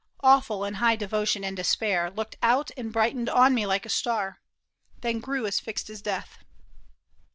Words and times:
Awful 0.21 0.65
in 0.65 0.73
high 0.81 0.95
devotion 0.95 1.43
and 1.43 1.55
despair. 1.55 2.09
Looked 2.09 2.35
out 2.41 2.71
and 2.75 2.91
brightened 2.91 3.29
on 3.29 3.53
me 3.53 3.67
like 3.67 3.85
a 3.85 3.89
star, 3.89 4.39
Then 5.01 5.19
grew 5.19 5.45
as 5.45 5.59
fixed 5.59 5.91
as 5.91 6.01
death. 6.01 6.39